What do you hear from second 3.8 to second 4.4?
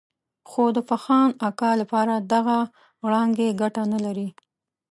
نه لري.